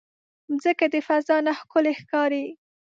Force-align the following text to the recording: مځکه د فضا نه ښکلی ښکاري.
مځکه 0.51 0.85
د 0.93 0.95
فضا 1.07 1.37
نه 1.45 1.53
ښکلی 1.59 1.93
ښکاري. 1.99 2.45